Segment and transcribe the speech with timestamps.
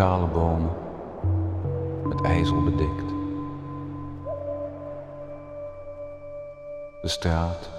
[0.00, 0.70] Kale bomen,
[2.04, 3.08] met ijzel bedekt.
[7.02, 7.70] De straat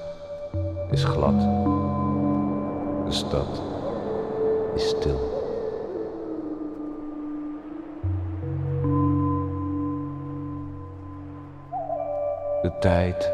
[0.92, 1.40] is glad.
[3.06, 3.62] De stad
[4.76, 5.20] is stil.
[12.62, 13.32] De tijd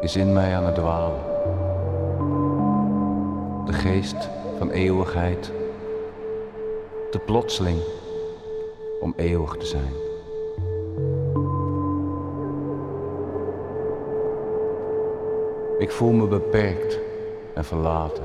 [0.00, 1.20] is in mij aan het dwalen.
[3.66, 5.52] De geest van eeuwigheid,
[7.10, 7.80] te plotseling
[9.00, 9.92] om eeuwig te zijn.
[15.78, 16.98] Ik voel me beperkt
[17.54, 18.24] en verlaten.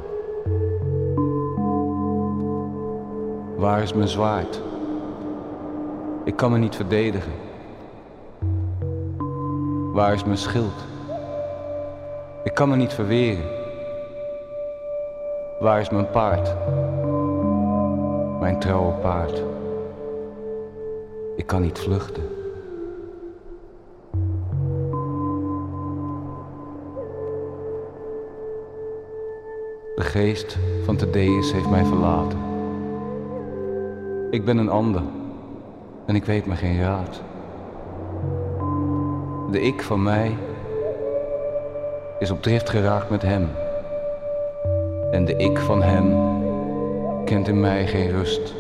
[3.56, 4.61] Waar is mijn zwaard?
[6.23, 7.34] Ik kan me niet verdedigen.
[9.94, 10.86] Waar is mijn schild?
[12.44, 13.45] Ik kan me niet verweren.
[15.59, 16.56] Waar is mijn paard?
[18.44, 19.44] Mijn trouwe paard.
[21.36, 22.23] Ik kan niet vluchten.
[29.95, 32.37] De geest van Thaddeus heeft mij verlaten.
[34.30, 35.02] Ik ben een ander
[36.05, 37.21] en ik weet me geen raad.
[39.52, 40.37] De ik van mij
[42.20, 43.49] is op drift geraakt met hem.
[45.11, 46.33] En de ik van hem
[47.26, 48.54] kent in mij geen rust.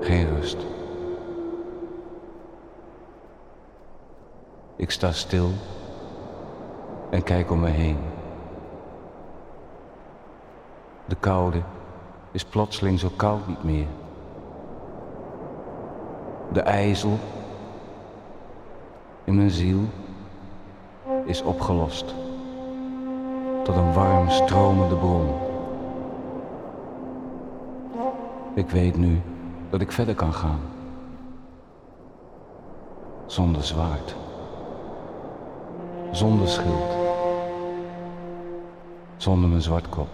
[0.00, 0.56] Geen rust.
[4.76, 5.50] Ik sta stil
[7.10, 7.98] en kijk om me heen.
[11.04, 11.62] De koude
[12.32, 13.86] is plotseling zo koud niet meer.
[16.52, 17.18] De ijzel
[19.24, 19.80] in mijn ziel
[21.24, 22.14] is opgelost
[23.62, 25.43] tot een warm stromende bron.
[28.54, 29.20] Ik weet nu
[29.70, 30.60] dat ik verder kan gaan.
[33.26, 34.16] Zonder zwaard.
[36.10, 36.96] Zonder schild.
[39.16, 40.08] Zonder mijn zwartkop.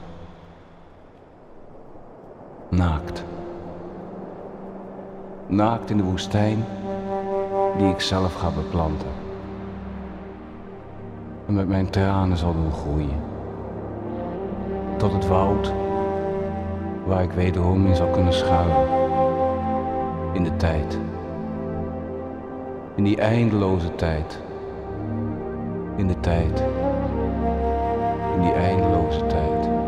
[2.68, 3.24] Naakt.
[5.46, 6.64] Naakt in de woestijn
[7.76, 9.08] die ik zelf ga beplanten.
[11.46, 13.20] En met mijn tranen zal doen groeien.
[14.96, 15.72] Tot het woud
[17.10, 18.76] waar ik wederom in zal kunnen schuilen.
[20.32, 20.98] In de tijd.
[22.94, 24.40] In die eindeloze tijd.
[25.96, 26.64] In de tijd.
[28.34, 29.79] In die eindeloze tijd.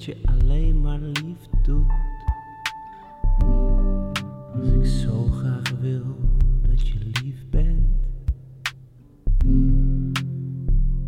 [0.00, 1.92] Dat je alleen maar lief doet?
[4.54, 6.16] Als ik zo graag wil
[6.68, 8.06] dat je lief bent.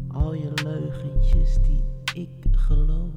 [0.09, 1.83] Al je leugentjes die
[2.15, 3.15] ik geloof.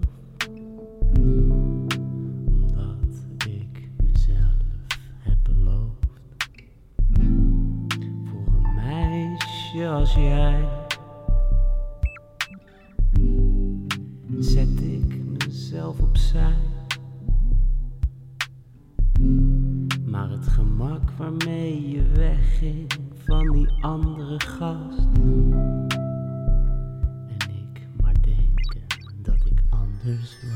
[2.48, 4.56] Omdat ik mezelf
[5.20, 6.50] heb beloofd.
[8.24, 10.85] Voor een meisje als jij.
[15.86, 16.56] Mezelf opzij.
[20.06, 22.92] Maar het gemak waarmee je wegging
[23.26, 25.08] van die andere gast.
[27.28, 28.84] En ik maar denken
[29.22, 30.55] dat ik anders was.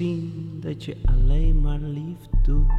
[0.00, 2.72] Zien dat je alleen maar lief doet?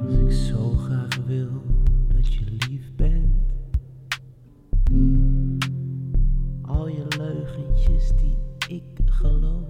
[0.00, 1.62] Als ik zo graag wil
[2.14, 3.52] dat je lief bent.
[6.62, 8.36] Al je leugentjes die
[8.68, 9.68] ik geloof.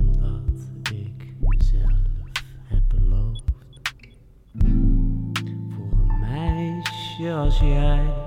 [0.00, 2.00] Omdat ik mezelf
[2.64, 3.44] heb beloofd.
[5.68, 8.19] Voor een meisje als jij.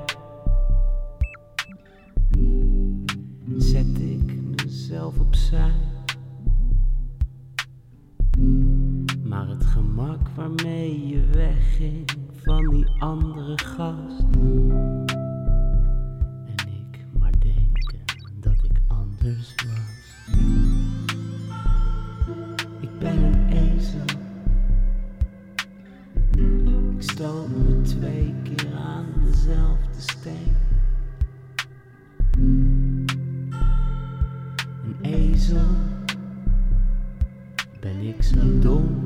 [37.83, 39.05] Ben ik zo dom?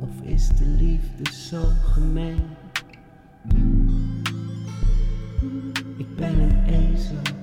[0.00, 2.40] Of is de liefde zo gemeen?
[5.96, 7.39] Ik ben een ezel.